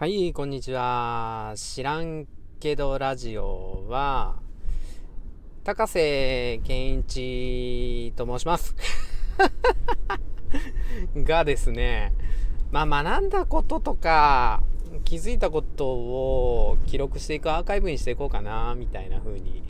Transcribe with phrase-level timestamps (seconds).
[0.00, 1.54] はい、こんにちは。
[1.56, 2.28] 知らん
[2.60, 4.36] けどラジオは、
[5.64, 8.76] 高瀬健一と申します。
[11.26, 12.12] がですね、
[12.70, 14.62] まあ学んだこととか、
[15.04, 19.64] 気づいたことを記録していくアーカイブにしていこうかな、みたいな風に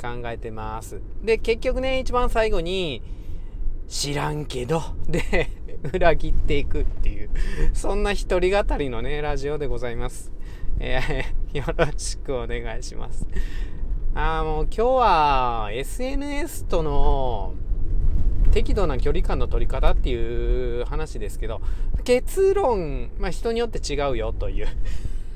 [0.00, 1.00] 考えてます。
[1.24, 3.02] で、結局ね、一番最後に、
[3.92, 5.50] 知らんけど、で、
[5.92, 7.30] 裏切っていくっていう、
[7.74, 10.32] そんな一人語りのね、ラジオでございます。
[10.80, 13.26] えー、 よろしくお願いします。
[14.14, 17.54] あもう今日は SNS との
[18.50, 21.60] 適度な距離感の取り方っていう話ですけど、
[22.02, 24.68] 結論、まあ人によって違うよという。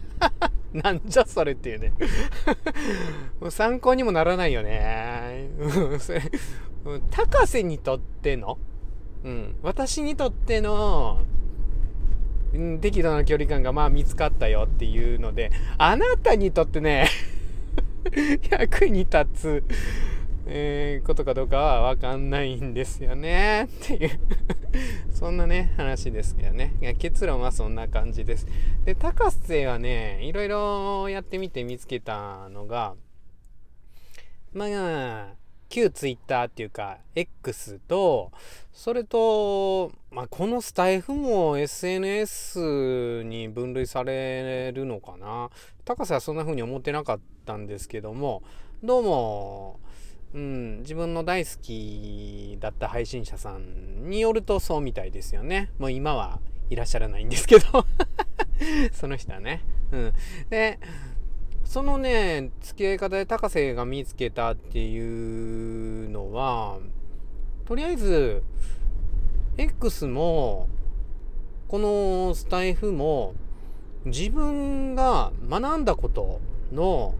[0.72, 1.92] なんじゃそれっていうね
[3.40, 5.50] もう参考にもならないよね。
[7.10, 8.58] 高瀬にとっての、
[9.24, 11.20] うん、私にとっての、
[12.54, 17.08] うん、適度な距離感がまあ見つかったよっていうので、あなたにとってね
[18.50, 19.64] 役に立つ、
[20.46, 24.20] えー、ことかどうかはわかんないんですよねっていう
[25.12, 26.74] そんなね、話ですけどね。
[26.80, 28.46] いや結論はそんな感じです。
[28.84, 32.94] で、高瀬はね、いろいろやってみて見つけたのが、
[34.52, 35.34] まあ、
[35.68, 38.32] 旧ツイッターっていうか X と
[38.72, 45.50] それと、まあ、このスタイフも SNS に分類されるのかな。
[45.84, 48.42] 高瀬はそんな風に思ってなかったんですけども
[48.82, 49.80] どうも、
[50.34, 55.70] うん、自分の大好きだった配信者さんによるとそうみたいですよね。
[55.78, 57.86] もう今はいらっしゃらないんですけど。
[58.92, 60.12] その人はね、うん、
[60.50, 60.78] で
[61.66, 66.78] そのね、付き合い方で高瀬が見つけたっていうのは、
[67.66, 68.42] とりあえず、
[69.58, 70.68] X も、
[71.66, 73.34] このスタイフも、
[74.04, 76.40] 自分が学んだこと
[76.72, 77.14] の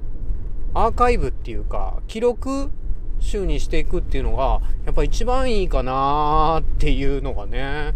[0.74, 2.70] アーカイブっていうか、記録
[3.18, 7.94] 集にしていくっていうのが、やっぱ一番いいかなっていうのがね、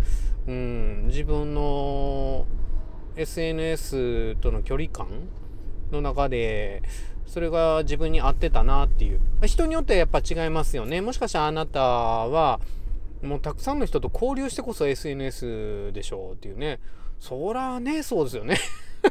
[0.48, 2.44] うん、自分の
[3.14, 5.06] SNS との距離感
[5.92, 6.82] の中で、
[7.26, 9.20] それが自分に合ってたなっていう。
[9.46, 11.00] 人によってはやっぱ違いますよね。
[11.00, 12.60] もしかしたらあなたは、
[13.22, 16.80] もうたくさんの人と交流してこそ SNS でしょうっていうね。
[17.18, 18.56] そらね、そうですよね。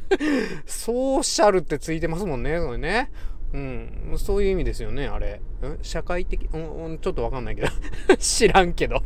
[0.66, 3.12] ソーシャルってついてますもんね、それね。
[3.54, 5.42] うん、そういう意味ですよね、あれ。
[5.82, 6.58] 社会的、う
[6.90, 7.68] ん、ちょっとわかんないけど。
[8.18, 9.02] 知らんけど。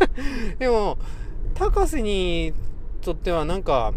[0.58, 0.98] でも、
[1.54, 2.54] 高瀬に
[3.02, 3.92] とってはなんか、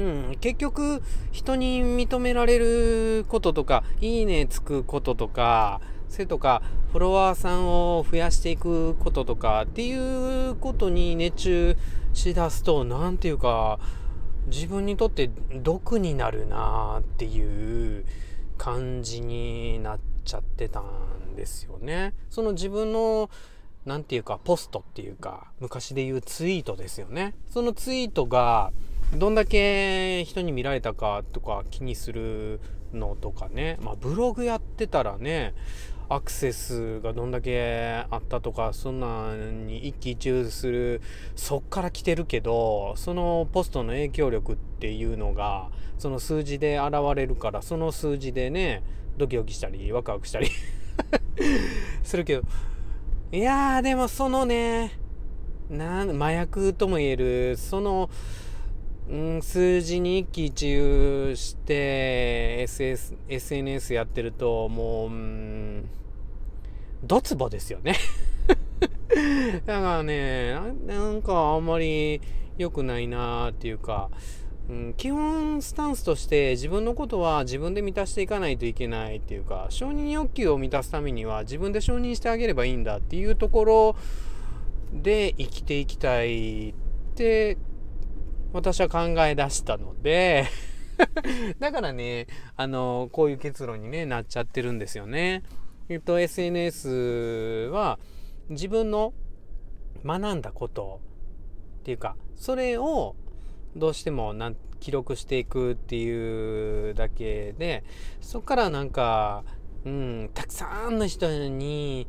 [0.00, 0.02] う
[0.32, 6.62] ん、結局人に認められることとかいいねつくこととかそれとか
[6.92, 11.76] フォロワーさんを増やしていくこととかっていうことに熱中
[12.14, 13.78] しだすと何て言うか
[14.46, 18.06] 自分にとって毒になるなっていう
[18.56, 22.14] 感じになっちゃってたんですよね。
[22.30, 23.28] その自分の
[23.84, 27.34] 何て言うかポストっていうか昔で言うツイートですよね。
[27.50, 28.72] そのツイートが
[29.16, 32.60] どんだけ人に見られたかとか気にする
[32.92, 35.54] のとかね、まあ、ブログやってたらね
[36.08, 41.02] アクセスがどんだけあったとかそんなに一喜一憂する
[41.36, 48.82] そっから来てるけどそのポストの影響力っていうのがその数字で現れるからその数字でね
[49.16, 50.48] ドキドキしたりワクワクしたり
[52.02, 52.42] するけど。
[53.32, 54.98] いやーでもそのね
[55.68, 58.10] な麻薬とも言えるその
[59.10, 65.90] うん、数字に一喜一憂して SS SNS やってるともう、うん、
[67.02, 67.96] ドツボですよね。
[69.66, 70.54] だからね
[70.86, 72.20] なんかあんまり
[72.56, 74.10] 良くないなっていうか、
[74.68, 83.96] うん、基本スタンスとして自分のことは自分で満たしていかないといけないっていうか承認欲求を満たすためには自分で承認してあげればいいんだっていうところ
[84.92, 86.74] で生きていきたいっ
[87.16, 87.58] て
[88.52, 90.46] 私は考え出したので
[91.58, 92.26] だからね、
[92.56, 95.42] あの、こういう結論に、ね、なっちゃってるんですよね。
[95.88, 97.98] えっと、SNS は
[98.48, 99.12] 自分の
[100.04, 101.00] 学んだこと
[101.80, 103.16] っていうか、それを
[103.76, 107.84] どうしてもなん記録していくっていうだけで、
[108.20, 109.44] そこからなんか、
[109.84, 112.06] うん、たくさんの人に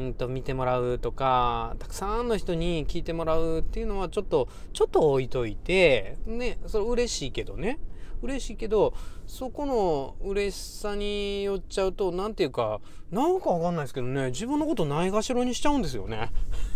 [0.00, 7.78] うんと見てもらうとかたくさんの人に聞いてもらうっていうのはちょっとちょっと置いといてねそれ嬉しいけどね。
[8.24, 8.94] 嬉しいけど
[9.26, 12.80] そこの嬉しさによっちゃうと何て言うか
[13.10, 16.30] なんかわかんないですけどね自分のことないがしろにしちゃうんですよね。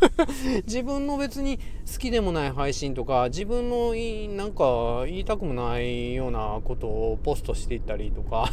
[0.67, 1.59] 自分の別に
[1.91, 3.94] 好きでもない配信とか自分の
[4.37, 8.50] なんか言いたくもないようなことをポストしていったりとか。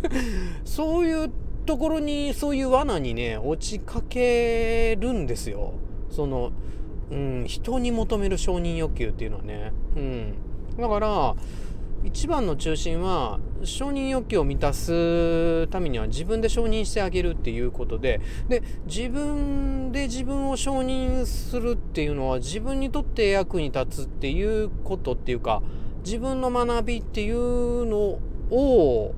[0.64, 1.30] そういう
[1.66, 5.74] ところにそういう罠にね落ちかけるんですよ。
[6.10, 6.52] その
[7.10, 10.34] うん、人に求める承認欲求っていうのはね、うん、
[10.78, 11.34] だから
[12.02, 18.20] 一番の中心は承認欲求を満たすためには自分で承認してあげるっていうことで。
[18.48, 25.62] で自分で自分を承認するっていうのは自分にとって役に立つっていうことっていうか
[26.04, 28.18] 自分の学びっていうの
[28.50, 29.14] を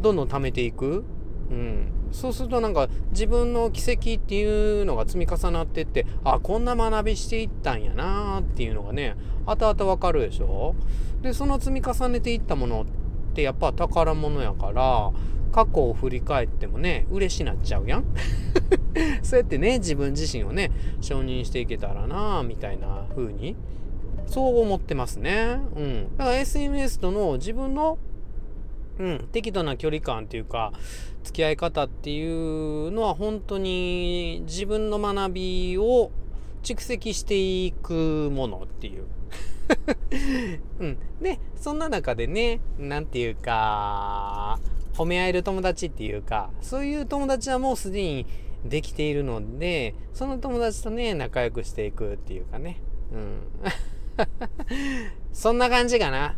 [0.00, 1.04] どんどん貯めていく、
[1.50, 9.16] うん、そうするとなんか自分の奇跡っていうのが積み重なってってあこんな学びしていったんやなっていうのがね
[9.46, 10.74] 後々わかるでしょ？
[11.22, 12.86] でその積み重ねていったものっ
[13.34, 15.10] てやっぱ宝物やから
[15.52, 18.04] 過去を振り返ってもね嬉しなっちゃうやん。
[19.22, 23.56] そうやってね自分自身をね承認していけたらなみたいな風に
[24.26, 25.58] そう思ってますね。
[25.76, 26.16] うん。
[26.18, 27.96] だから SNS との自分の
[28.98, 30.72] うん、適度な距離感っていうか
[31.22, 36.10] 付き合い方っていうのは本当に自分の学びを
[36.62, 37.36] 蓄積して
[37.66, 39.04] いくものっていう。
[40.80, 44.58] うん、でそんな中でね何て言うか
[44.94, 48.26] 褒め合える友達っていうかそういう友達はもうすでに
[48.64, 52.80] できているのでその友達とね仲良くしていくっていうかね。
[53.12, 53.40] うん。
[55.32, 56.34] そんな感じかな。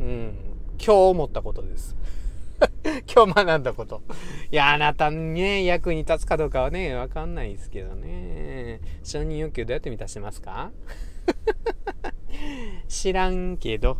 [0.00, 0.53] うん。
[0.78, 1.96] 今日思ったことです。
[3.14, 4.02] 今日学んだこと。
[4.50, 8.80] いや、あなたね、役に立つかどうかはね、わかんないですけどね。
[9.02, 10.70] 承認欲求どうやって満たしてますか？
[12.88, 13.96] 知らんけど。